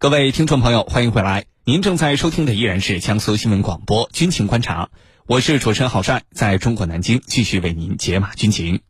[0.00, 1.44] 各位听众朋友，欢迎回来。
[1.66, 4.84] 您正在收听的依然是江苏新闻广播《军情观察》，
[5.26, 8.80] 我是主持人郝帅，在中国南京继续为您解码军情。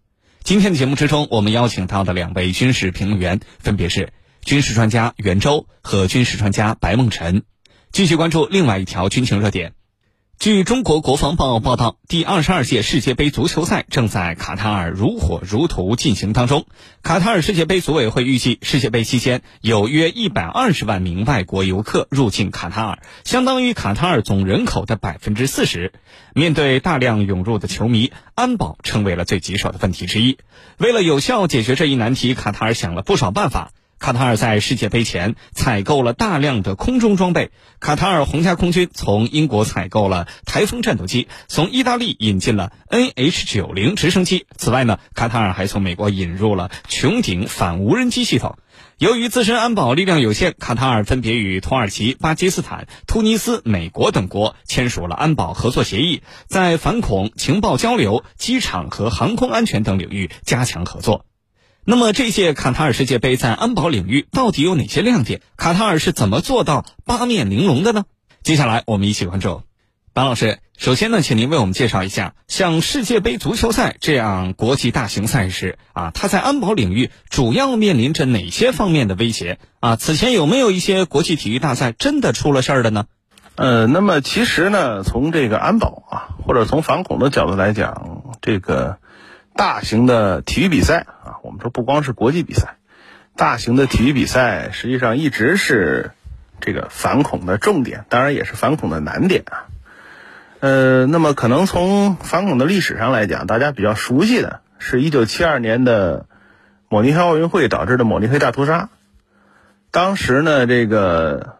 [0.44, 4.12] 今天的节目之中，我们邀请到的两位军事评论员分别是
[4.44, 7.42] 军事专家袁周和军事专家白梦辰，
[7.90, 9.72] 继续关注另外一条军情热点。
[10.40, 16.64] 据中国国防报报道，第二十二届世界杯足球赛正在卡塔尔如火如荼进行当中。
[17.02, 25.92] 卡塔尔世界杯组委会预计，世界杯期间有约一百二十万名外国游客入境卡塔尔，相当于卡塔尔总人口的百分之四十。
[26.34, 30.38] 面对大量涌入的球迷，安保成为了最棘手的问题之一。
[30.78, 33.72] 为了有效解决这一难题，卡塔尔想了不少办法。
[34.00, 37.50] 卡塔尔在世界杯前采购了大量的空中装备。
[37.80, 44.46] 卡塔尔皇家空军从英国采购了台风战斗机，从意大利引进了 NH90 直升机。
[44.56, 48.56] 此外呢，卡塔尔还从美国引入了穹顶反无人机系统。
[48.96, 61.26] 由于自身安保力量有限，卡塔尔分别与土耳其、巴基斯坦、突尼斯、美国等国签署了安保合作协议，在反恐、情报交流、机场和航空安全等领域加强合作。
[61.84, 65.40] 那么这届卡塔尔世界杯在安保领域到底有哪些亮点？
[65.56, 68.04] 卡塔尔是怎么做到八面玲珑的呢？
[68.42, 69.62] 接下来我们一起关注。
[70.12, 79.96] 白老师，首先呢，请您为我们介绍一下，像世界杯足球赛这样国际大型赛事啊，它在安保领域主要面临着哪些方面的威胁啊？
[79.96, 83.06] 此前有没有一些国际体育大赛真的出了事儿的呢？
[83.54, 88.98] 呃，那么其实呢，从这个安保啊，或者从反恐的角度来讲，这个。
[89.52, 91.06] 大型的体育比赛
[91.42, 92.76] 我们说不光是国际比赛，
[93.36, 96.10] 大型的体育比赛实际上一直是
[96.60, 99.66] 这个反恐的重点，当然也是反恐的难点啊。
[100.60, 106.26] 呃，那么可能从反恐的历史上来讲，大家比较熟悉的是一九七二年的
[106.88, 108.88] 慕尼黑奥运会导致的慕尼黑大屠杀。
[109.90, 111.56] 当时呢，这个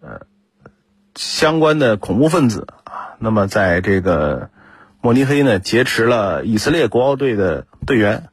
[0.00, 0.20] 呃
[1.14, 4.50] 相关的恐怖分子啊，那么在这个。
[5.04, 8.28] 慕尼黑呢劫持了以色列国奥队的队员，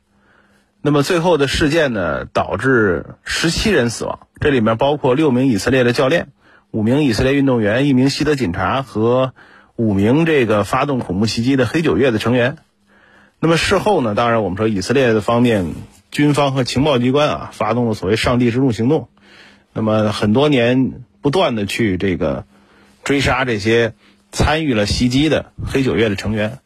[0.81, 6.29] 那么最后的事件呢导致十七人死亡，这里面包括六名以色列的教练、
[6.71, 9.33] 五名以色列运动员、一名西德警察和
[9.75, 12.57] 五名这个发动恐怖袭击的黑九月的成员。
[13.39, 15.73] 那么事后呢，当然我们说以色列的方面
[16.11, 19.09] 军方和情报机关啊发动了所谓“上帝之怒”行动，
[19.73, 22.45] 那么很多年不断的去这个
[23.03, 23.93] 追杀这些。
[24.31, 26.59] 参与了袭击的黑九月的成员，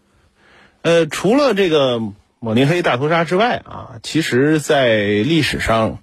[0.81, 2.01] 呃，除了这个
[2.43, 5.99] 慕尼黑大屠杀之外啊，其实，在历史上，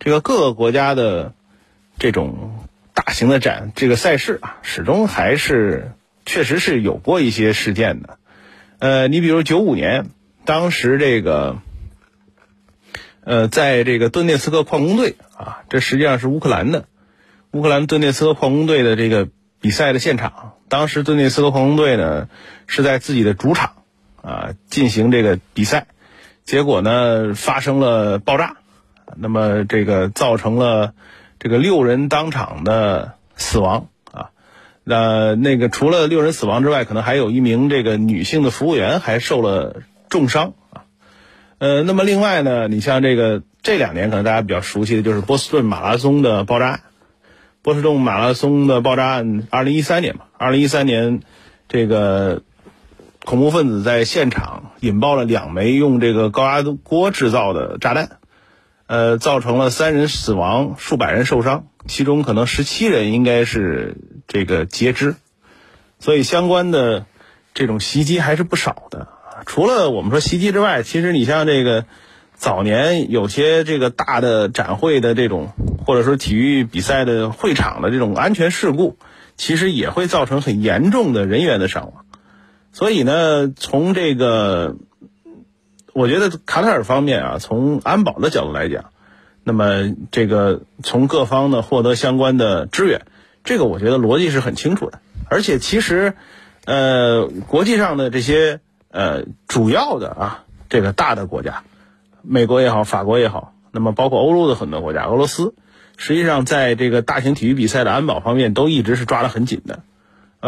[0.00, 1.34] 这个各个国家的
[2.00, 5.92] 这种大型的展这个赛事啊，始终还是
[6.26, 8.18] 确实是有过一些事件的。
[8.80, 10.06] 呃，你比如九五年，
[10.44, 11.58] 当时这个，
[13.22, 16.86] 呃，在这个顿涅茨克矿工队啊，这实际上是乌克兰的，
[17.52, 19.28] 乌克兰顿涅茨克矿工队的这个
[19.60, 20.54] 比赛的现场。
[20.68, 22.28] 当时顿涅茨克矿工队呢
[22.66, 23.83] 是在自己的主场
[24.24, 25.86] 啊进行这个比赛，
[26.44, 28.56] 结果呢发生了爆炸，
[29.16, 30.94] 那么这个造成了
[31.38, 33.88] 这个六人当场的死亡。
[34.10, 34.30] 啊，
[34.82, 40.54] 那那个除了六人死亡之外，可能还有一名这个女性的服务员还受了重伤。
[40.70, 40.84] 啊，
[41.58, 46.80] 呃，那么另外呢，你像这个这两年可能大家比较熟悉的就是波士顿马拉松的爆炸案。
[47.62, 51.20] 波士顿马拉松的爆炸案，二零一三年嘛，二零一三年，
[51.66, 52.42] 这个
[53.24, 58.18] 恐怖分子在现场引爆了两枚用这个高压锅制造的炸弹，
[58.86, 63.96] 呃，造成了三人死亡，数百人受伤，其中可能十七人应该是
[64.28, 65.16] 这个截肢，
[65.98, 67.06] 所以相关的
[67.54, 69.08] 这种袭击还是不少的。
[69.46, 71.84] 除了我们说袭击之外，其实你像这个。
[72.36, 75.52] 早年有些这个大的展会的这种，
[75.86, 78.98] 或者说体育比赛的会场的这种安全事故，
[79.36, 82.03] 其实也会造成很严重的人员的伤亡。
[82.74, 84.74] 所以呢，从这个，
[85.92, 88.86] 我觉得卡塔尔方面啊，从安保的角度来讲，
[89.44, 93.02] 那么这个从各方呢获得相关的支援，
[93.44, 94.98] 这个我觉得逻辑是很清楚的。
[95.30, 96.14] 而且其实，
[96.64, 98.58] 呃，国际上的这些
[98.90, 101.62] 呃主要的啊这个大的国家。
[102.22, 105.54] 美国也好，法国也好，那么包括欧洲的很多国家，俄罗斯，
[105.96, 109.84] 实际上在这个大型体育比赛的安保方面都一直是抓得很紧的。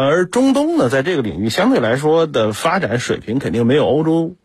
[0.05, 4.35] 而中东呢，在这个领域相对来说的发展水平肯定没有欧洲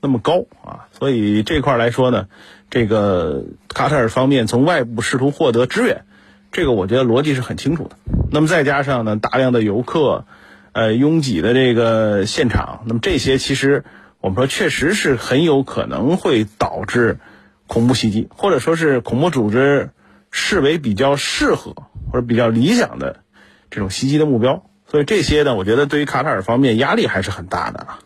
[0.00, 2.28] 那么高啊，所以这块来说呢，
[2.70, 6.04] 这个卡塔尔方面从外部试图获得支援，
[6.50, 7.96] 这个我觉得逻辑是很清楚的。
[8.30, 10.24] 那么再加上呢，大量的游客，
[10.72, 13.84] 呃，拥挤的这个现场，那么这些其实。
[14.24, 17.18] 我们说，确实是很有可能会导致
[17.66, 19.90] 恐怖袭击，或者说是恐怖组织
[20.30, 21.74] 视为比较适合
[22.08, 23.24] 或者比较理想的
[23.68, 24.64] 这种袭击的目标。
[24.92, 28.00] 所以这些呢，我觉得对于卡塔尔方面压力还是很大的啊。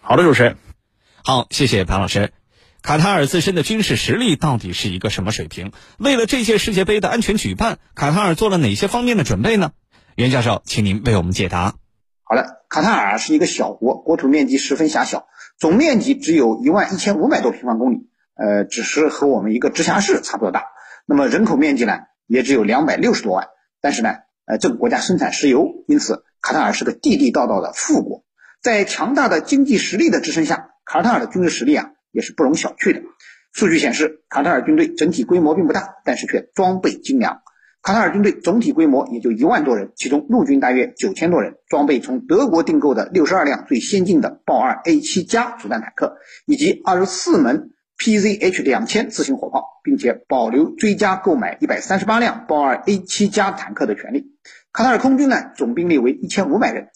[0.00, 0.56] 好的，主持人，
[1.22, 2.32] 好，谢谢潘老师。
[2.80, 5.70] 卡塔尔自身的军事实力到底是一个什么水平？
[5.98, 9.72] 为了这届世界杯的安全举办，卡塔尔做了哪些方面的准备呢？
[10.14, 11.74] 袁教授，请您为我们解答。
[12.24, 15.26] 好的，卡塔尔是一个小国，国土面积十分狭小，
[15.58, 20.64] 总面积只有一万一千五百多平方公里，呃，只是和我们一个直辖市差不多大。
[21.04, 23.48] 那么人口面积呢，也只有两百六十多万。
[23.82, 24.14] 但是呢，
[24.58, 28.24] 这个国家生产石油，因此卡塔尔是个地地道道的富国。
[28.62, 31.90] 在强大的经济实力的支撑下，卡塔尔的军事实力啊。
[32.14, 33.00] 也是不容小觑的。
[33.54, 37.40] 数据显示，卡塔尔军队整体规模并不大，但是却装备精良。
[37.80, 54.31] 卡塔尔军队总体规模也就一万多人，其中陆军大约九千多人，装备从德国订购的六十二辆最先进的豹二 A 七加主战坦克，以及二十四门 PZH 两千自行火炮，并且保留追加购买一百三十八辆豹二 A 七加坦克的权利。
[54.72, 56.88] 卡塔尔空军呢，总兵力为一千五百人。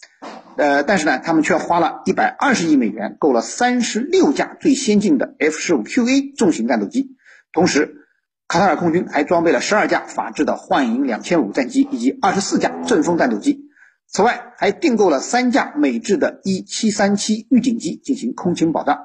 [0.57, 7.15] 呃，但是呢，他们却花了一百二十亿美元购了三十六架最先进的 F 十五 QA 重型战斗机，
[7.53, 8.07] 同时，
[8.47, 13.69] 卡塔尔空军还装备了十二架法制的幻影两千五战机以及二十四架阵风战斗机，
[14.07, 18.97] 此外还订购了三架美制的 E 七三七预警机进行空情保障。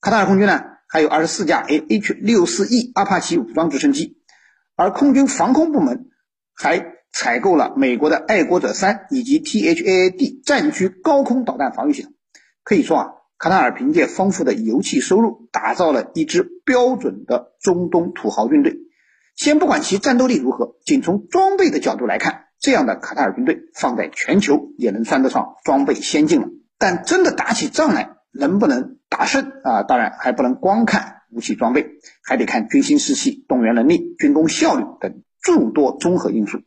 [0.00, 4.18] 卡塔尔空军呢，还有二十四架 AH 六四 E 阿帕奇武装直升机，
[4.74, 6.06] 而空军防空部门
[6.52, 6.95] 还。
[7.18, 12.12] 采购了美国的爱国者三以及 THAAD 战区高空导弹防御系统，
[12.62, 13.08] 可以说啊，
[13.38, 18.76] 卡塔尔凭借丰富的油气收入，打造了一支标准的中东土豪军队。
[19.34, 26.48] 先不管其战斗力如何，仅从装备的角度来看，这样的卡塔尔军队放在全球也能算得上装备先进了。
[26.76, 29.84] 但真的打起仗来，能不能打胜啊？
[29.84, 31.92] 当然还不能光看武器装备，
[32.22, 36.58] 还得看军心士气、动员能力、军工效率等诸多综合因素。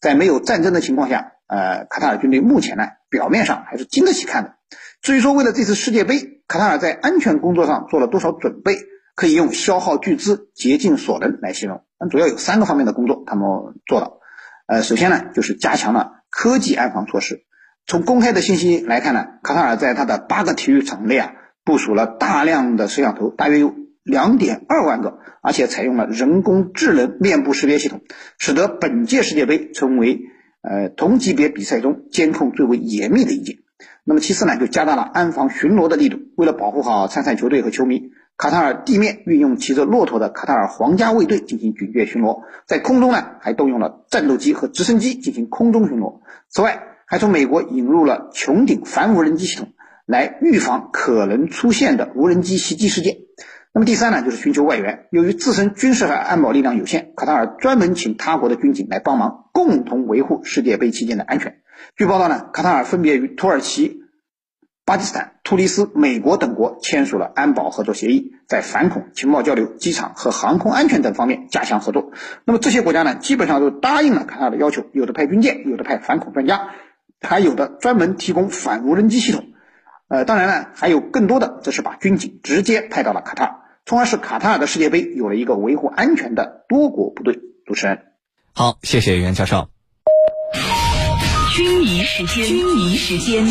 [0.00, 4.54] 在没有战争的情况下，呃，卡塔尔军队目前呢，表面上还是经得起看的。
[5.00, 8.76] 至于说为了这次世界杯，卡塔尔在安全工作上做了多少准备，
[9.14, 11.82] 可以用消耗巨资、竭尽所能来形容。
[11.98, 13.46] 那主要有三个方面的工作，他们
[13.86, 14.18] 做了。
[14.66, 17.44] 呃，首先呢，就是加强了科技安防措施。
[17.86, 21.32] 从公开的信息来看呢，卡塔尔在它的八个体育场内啊，
[21.64, 23.74] 部署了大量的摄像头，大约有。
[24.06, 28.02] 两点二万个，而且采用了人工智能面部识别系统，
[28.38, 30.20] 使得本届世界杯成为
[30.62, 33.58] 呃同级别比赛中监控最为严密的一届。
[34.04, 36.20] 那么其次呢，就加大了安防巡逻的力度。
[36.36, 46.20] 为了保护好参赛球队和球迷，卡塔尔地面运用骑着骆驼的卡塔尔皇家卫队进行警戒巡逻，在空中呢还动用了战斗机和直升机进行空中巡逻。
[46.48, 49.72] 此外，还从美国引入了穹顶反无人机系统，
[50.06, 53.16] 来预防可能出现的无人机袭击事件。
[53.76, 55.06] 那么第三呢，就是寻求外援。
[55.10, 61.58] 由于自身军事和安保力量有限，卡塔尔专门请他国的军警来帮忙，共同维护世界杯期间的安全。
[61.94, 64.00] 据报道呢，卡塔尔分别与土耳其、
[64.86, 72.12] 巴基斯坦、突尼斯、美国等国签署了安保合作协议，在反恐、情报交流、机场和航空安全等方面加强合作。
[72.46, 76.70] 那么这些国家呢，基本上都答应了卡塔尔的要求，有的派军舰，有的派反恐专家，
[77.20, 79.44] 还有的专门提供反无人机系统。
[80.08, 83.54] 呃，当然呢，还有更多的，则是把军警直接派到了卡塔尔。
[83.88, 87.38] 从而使卡塔尔的世界杯有了一个维护安全的多国部队。
[87.64, 88.02] 主持人，
[88.52, 89.68] 好，谢谢袁教授。
[91.54, 93.46] 军迷时间，军迷时间。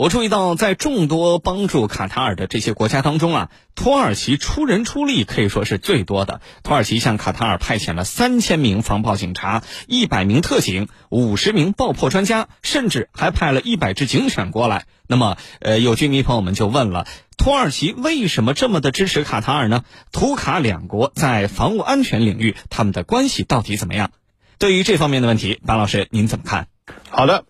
[0.00, 6.40] 我注意到，在众多帮助卡塔尔的这些国家当中啊，土耳其出人出力可以说是最多的。
[6.62, 14.86] 土耳其向卡塔尔派遣了三千名防暴警察、一百名特警、五十名爆破专家，甚至还派了一百只警犬过来。
[15.06, 19.84] 那么，呃，有居民朋友们就问了：土耳其为什么这么的支持卡塔尔呢？
[20.12, 24.12] 土卡两国在防务安全领域，他们的关系到底怎么样？
[24.58, 26.68] 对于这方面的问题，白老师您怎么看？
[27.10, 27.44] 好的，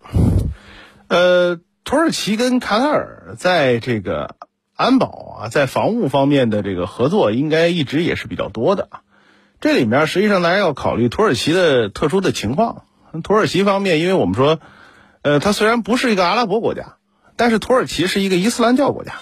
[1.07, 1.61] 呃。
[1.83, 4.35] 土耳其跟卡塔尔在这个
[4.75, 8.87] 安保啊，在防务方面的这个合作，应该一直也是比较多的。
[9.59, 12.83] 这里面实际上大家要考虑土耳其的特殊的情况。
[13.23, 14.59] 土耳其方面，因为我们说，
[15.23, 16.97] 呃，它虽然不是一个阿拉伯国家，
[17.35, 19.15] 但是土耳其是一个伊斯兰教国家，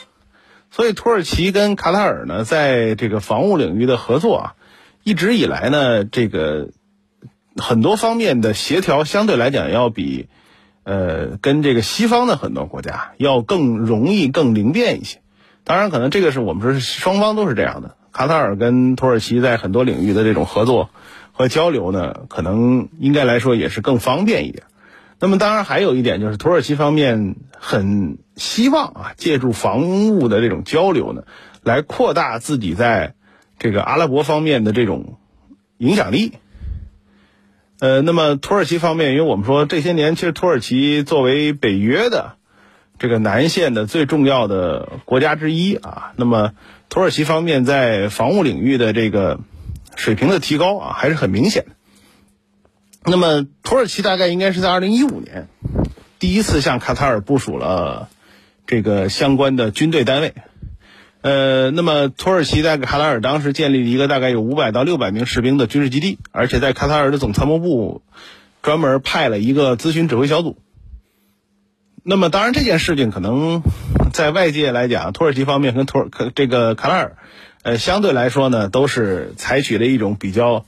[0.69, 4.55] 所以土耳其跟卡塔尔呢，在这个防务领域的合作啊，
[5.03, 6.69] 一直以来呢，这个
[7.55, 10.27] 很多方面的协调相对来讲要比。
[10.89, 15.19] 呃，跟这个西方的很多国家要更容易、更灵便一些。
[15.63, 17.95] 当然，可能这个是我们说双方都是这样的。
[18.11, 20.89] 卡塔尔跟土耳其在很多领域的这种合作
[21.31, 24.63] 和交流呢，可能应该来说也是更方便一点。
[25.19, 31.21] 那么，当然还有一点就是，土耳其方面很希望啊，借助防务的这种交流呢，
[31.61, 33.13] 来扩大自己在
[33.59, 35.19] 这个阿拉伯方面的这种
[35.77, 36.33] 影响力。
[37.79, 42.33] 呃，那么土耳其方面，因为我们说这些年，其实土耳其作为北约的
[42.97, 46.51] 这个南线的最重要的国家之一啊，那么
[46.89, 49.39] 土耳其方面在防务领域的这个
[49.95, 51.71] 水平的提高啊，还是很明显的。
[53.05, 55.47] 那么土耳其大概应该是在二零一五年
[56.19, 58.09] 第一次向卡塔尔部署了
[58.67, 60.33] 这个相关的军队单位。
[61.21, 68.01] 呃，那么土耳其在卡塔尔当时建立了一个大概有五百到六百名士兵的军事基地，而且在卡塔尔的总参谋部
[68.61, 70.57] 专门派了一个咨询指挥小组。
[72.03, 73.61] 那么，当然这件事情可能
[74.13, 77.17] 在外界来讲，土耳其方面跟土耳这个卡塔尔，
[77.63, 80.65] 呃，相对来说呢，都是采取了一种比较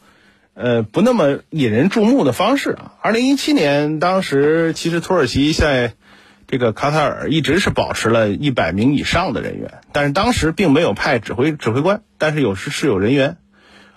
[0.53, 2.95] 呃不那么引人注目的方式啊。
[3.01, 5.93] 二零一七年，当时其实土耳其在。
[6.51, 13.37] 这个卡塔尔一直是保持了一百名以上的人员，但是当时并没有派指挥指挥官，但是有时是有人员，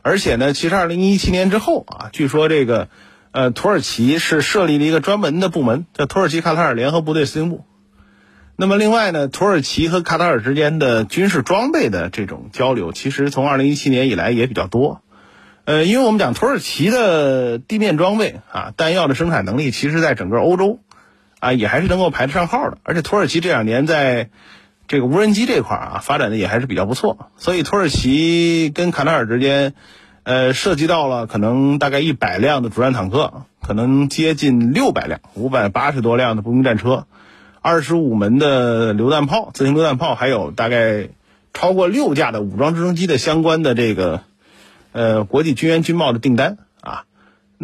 [0.02, 2.88] 而且呢，其实二零一七年之后啊，据说这个，
[3.32, 7.64] 呃，土耳其是设立了一个专门的部门，叫土耳其卡塔尔联合部队司令部。
[8.54, 15.02] 那么另外呢，土耳其和卡塔尔之间的军事装备的这种交流，其实从二零一七年以来也比较多。
[15.64, 20.78] 呃，因为我们讲土耳其的地面装备啊，弹药的生产能力，其实在整个欧洲。
[21.44, 24.30] 啊，也还是能够排得上号的，而且土耳其这两年在
[24.88, 27.30] 这个无人机这块儿啊，发展的也还是比较不错。
[27.36, 29.74] 所以土耳其跟卡塔尔之间，
[30.22, 37.06] 呃，涉及到了可能大概一百辆的主战坦克，可能接近六百辆，五百八十多辆的步兵战车，
[37.60, 41.08] 二十五门的榴弹炮、自行榴弹炮，还有大概
[41.52, 44.22] 超过六架的武装直升机的相关的这个
[44.92, 46.56] 呃国际军援军贸的订单。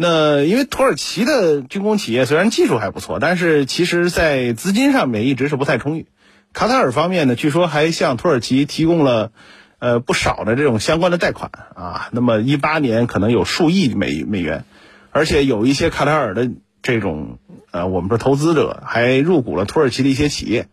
[0.03, 6.07] 那因为土耳其的军工企业虽然技术还不错，但是其实在资金上面一直是不太充裕。
[6.53, 9.31] 卡塔尔方面呢，据说还向土耳其提供了
[9.77, 12.09] 呃不少的这种相关的贷款啊。
[12.13, 14.65] 那么一八年可能有数亿美美元，
[15.11, 16.49] 而且有一些卡塔尔的
[16.81, 17.37] 这种
[17.69, 20.67] 呃我们说投资者还入股了土耳其的一些企业。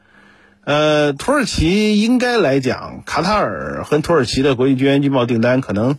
[0.64, 5.99] 呃，土耳其应该来讲，卡塔尔和土耳其的国际军援军贸订单可能。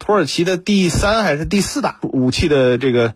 [0.00, 3.14] 土耳其的第三还是第四大武器的这个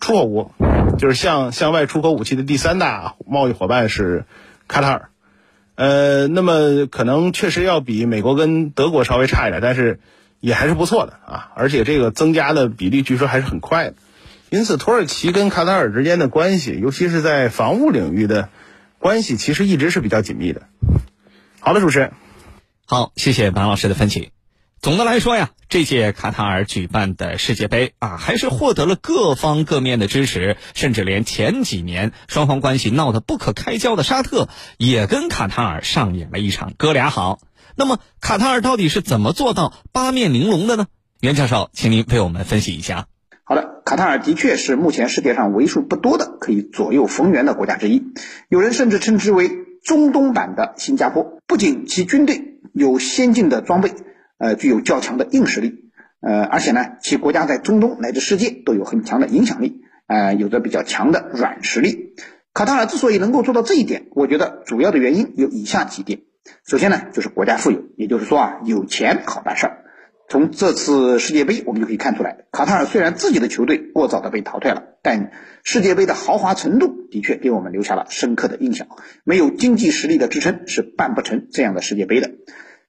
[0.00, 0.50] 出口国，
[0.98, 4.26] 就是向向外出口武器的第三大贸易伙伴是
[4.68, 5.08] 卡塔尔。
[5.76, 10.00] 呃，那么可能确实要比美国跟德国稍微差一点，但是
[10.40, 11.52] 也还是不错的啊。
[11.54, 13.94] 而且这个增加的比例据说还是很快的。
[14.50, 18.50] 因此，土耳其跟卡塔尔之间的关系，尤其是在防务领域的
[18.98, 20.62] 关系，其实一直是比较紧密的。
[21.60, 22.12] 好的，主持人，
[22.86, 24.33] 好，谢谢马老师的分析。
[24.84, 37.38] 总的来说呀，这届卡塔尔举办的世界杯啊，还是获得了各方各面的支持，甚至连前几年双方关系闹得不可开交的沙特，也跟卡塔尔上演了一场哥俩好。
[37.76, 40.84] 那么，卡塔尔到底是怎么做到八面玲珑的呢？
[41.18, 43.06] 袁教授，请您为我们分析一下。
[43.42, 48.02] 好的，卡塔尔的确是目前世界上为数不多的可以左右逢源的国家之一，
[48.50, 49.50] 有人甚至称之为
[49.82, 51.38] 中东版的新加坡。
[51.46, 53.94] 不仅其军队有先进的装备。
[54.44, 62.12] 呃，具有较强的硬实力，呃，而且呢，其国家在中东乃至世界都有很强的影响力，呃，有着比较强的软实力。
[62.52, 66.20] 卡塔尔之所以能够做到这一点，我觉得主要的原因有以下几点。
[66.66, 69.78] 首先呢，就是国家富有，也就是说啊，有钱好办事儿。
[70.28, 75.30] 从这次世界杯我们就可以看出来，卡塔尔虽然自己的球队过早的被淘汰了，但
[75.62, 78.88] 世界杯的豪华程度的确给我们留下了深刻的印象。
[79.24, 82.30] 没有经济实力的支撑，是办不成这样的世界杯的。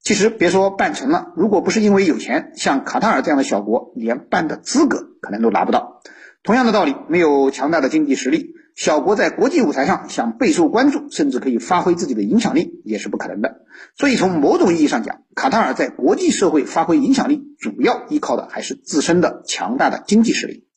[0.06, 6.04] 其实别说办成了，如果不是因为有钱，像卡塔尔这样的小国，连办的资格可能都拿不到。
[6.44, 13.62] 同样的道理，没有强大的经济实力，小国在国际舞台上想备受关注，甚至可以发挥自己的影响力，也是不可能的。
[13.98, 20.68] 所以从某种意义上讲，卡塔尔在国际社会发挥影响力，主要依靠的还是自身的强大的经济实力。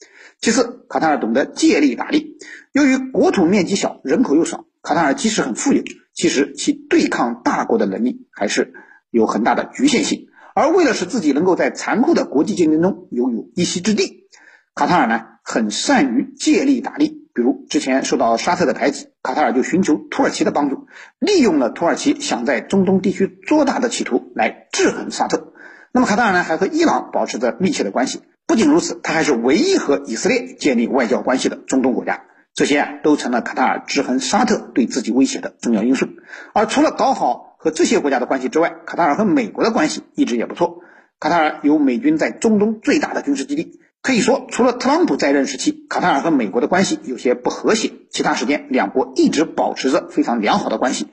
[0.41, 2.39] 其次，卡塔尔懂得借力打力，
[2.73, 5.83] 由于国土面积小，人口又少，卡塔尔即使很富有，
[6.15, 8.73] 其实其对抗大国的能力还是。
[9.11, 14.29] 有很大的局限性，而为了使自己能够在残酷的国际竞争中拥有一席之地，
[14.75, 17.27] 卡塔尔呢很善于借力打力。
[17.35, 20.89] 比如之前受到沙特的排挤，卡塔尔就寻求土耳其的帮助，
[21.21, 25.53] 利用了土耳其想在中东地区做大的企图来制衡沙特。
[25.93, 28.23] 那么卡塔尔呢还和伊朗保持着密切的关系。
[28.47, 32.25] 不仅如此，他还是唯一和以色列建立外交关系的中东国家。
[32.55, 36.09] 这些啊都成了卡塔尔制衡沙特对自己威胁的重要因素。
[36.53, 37.48] 而除了搞好。
[37.61, 40.79] 和这些国家的关系之外，卡塔尔和美国的关系一直也不错。
[41.19, 51.09] 卡塔尔有美军在中东最大的军事基地，可以说除了特朗普在任时期，卡塔尔和美国的关系有些不和谐，其他时间两国一直保持着非常良好的关系。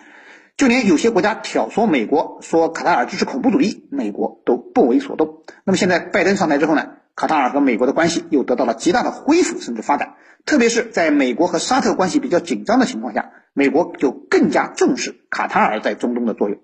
[0.55, 5.39] 就连有些国家挑唆美国说卡塔尔支持恐怖主义，美国都不为所动。
[5.63, 10.15] 那么现在拜登上台之后呢，卡塔尔和美国的关系又得到了极大的恢复甚至发展。
[10.45, 16.59] 特别是在美国和沙特关系比较紧张的情况下，美国就更加重视卡塔尔在中东的作用。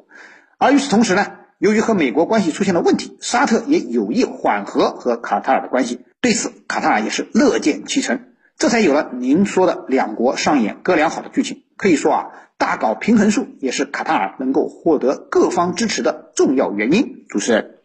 [0.58, 1.26] 而与此同时呢，
[1.58, 6.02] 由于和美国关系出现了问题，沙特也有意缓和和卡塔尔的关系。
[6.20, 8.20] 对此，卡塔尔也是乐见其成，
[8.58, 11.64] 这才有了您说的两国上演哥俩好的剧情。
[11.78, 12.26] 可以说啊，
[12.60, 17.26] 大搞平衡术也是卡塔尔能够获得各方支持的重要原因。
[17.30, 17.81] 主持人。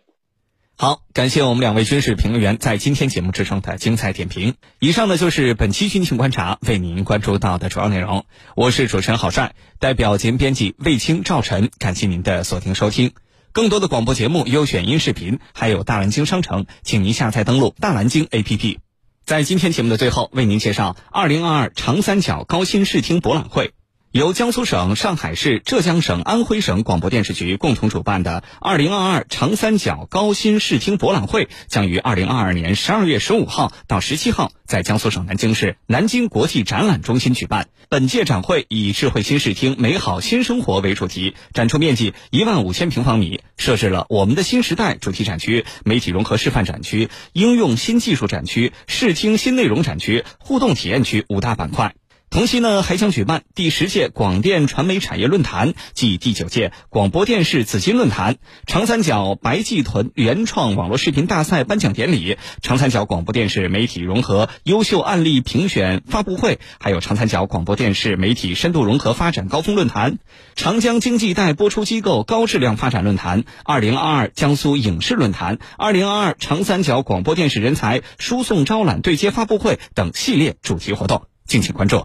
[0.78, 4.56] 好，感谢我们两位军事评论员在今天节目之中的精彩点评。
[4.78, 8.26] 以上呢就是本期军情观察为您关注到的主要内容。
[8.54, 13.12] 我是主持人郝帅，代表节目编辑卫青、赵晨，感谢您的锁定收听。
[13.52, 18.76] 更多的广播节目、优选音视频，还有大蓝鲸商城，请您下载登录大蓝鲸 APP。
[19.24, 23.72] 在今天节目的最后，为您介绍二零二二长三角高新视听博览会。
[24.16, 37.68] 由江苏省、上海市、浙江省、安徽省广播电视局共同主办的2022长三角高新视听博览会，将于2022年12月15号到17号在江苏省南京市南京国际展览中心举办。
[37.90, 51.94] 本届展会以“智慧新视听，美好新生活”为主题，展出面积一万五千平方米，设置了“我们的新时代”主题展区、媒体融合示范展区、应用新技术展区、视听新内容展区、互动体验区五大板块。
[52.28, 70.18] 同期呢，还将举办第十届广电传媒产业论坛暨第九届广播电视紫金论坛、长三角白暨豚原创网络视频大赛颁奖典礼、长三角广播电视媒体融合优秀案例评选发布会，还有长三角广播电视媒体深度融合发展高峰论坛、
[70.56, 82.04] 长江经济带播出机构高质量发展论坛、二零二二江苏影视论坛、二零二二长三角广播电视人才输送招揽对接发布会等系列主题活动，敬请关注。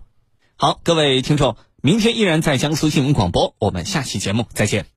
[0.61, 4.91] 好，各位听众，明天依然在江苏新闻广播，我们下期节目再见。